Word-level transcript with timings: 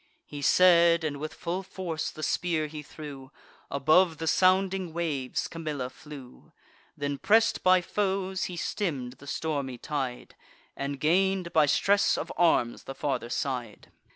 He 0.25 0.41
said; 0.41 1.03
and 1.03 1.17
with 1.17 1.31
full 1.35 1.61
force 1.61 2.09
the 2.09 2.23
spear 2.23 2.65
he 2.65 2.81
threw: 2.81 3.29
Above 3.69 4.17
the 4.17 4.25
sounding 4.25 4.93
waves 4.93 5.47
Camilla 5.47 5.91
flew. 5.91 6.51
Then, 6.97 7.19
press'd 7.19 7.61
by 7.61 7.81
foes, 7.81 8.45
he 8.45 8.57
stemm'd 8.57 9.19
the 9.19 9.27
stormy 9.27 9.77
tide, 9.77 10.33
And 10.75 10.99
gain'd, 10.99 11.53
by 11.53 11.67
stress 11.67 12.17
of 12.17 12.31
arms, 12.35 12.85
the 12.85 12.95
farther 12.95 13.29
side. 13.29 13.91